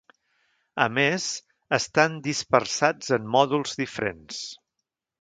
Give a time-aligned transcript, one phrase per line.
[0.85, 1.27] A més,
[1.79, 4.45] estan dispersats en mòduls diferents.